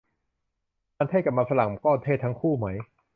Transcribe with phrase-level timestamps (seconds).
[0.97, 2.67] มันเทศ กับมันฝรั่ง ก็เทศทั้งคู่ไหม